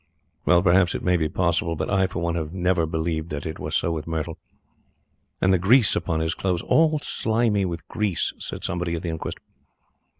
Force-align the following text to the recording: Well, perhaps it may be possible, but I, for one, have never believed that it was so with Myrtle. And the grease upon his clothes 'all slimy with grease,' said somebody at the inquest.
Well, 0.45 0.63
perhaps 0.63 0.95
it 0.95 1.03
may 1.03 1.15
be 1.15 1.29
possible, 1.29 1.75
but 1.75 1.87
I, 1.87 2.07
for 2.07 2.23
one, 2.23 2.33
have 2.33 2.51
never 2.51 2.87
believed 2.87 3.29
that 3.29 3.45
it 3.45 3.59
was 3.59 3.75
so 3.75 3.91
with 3.91 4.07
Myrtle. 4.07 4.39
And 5.39 5.53
the 5.53 5.59
grease 5.59 5.95
upon 5.95 6.21
his 6.21 6.33
clothes 6.33 6.63
'all 6.63 6.97
slimy 7.03 7.65
with 7.65 7.87
grease,' 7.87 8.33
said 8.39 8.63
somebody 8.63 8.95
at 8.95 9.03
the 9.03 9.09
inquest. 9.09 9.37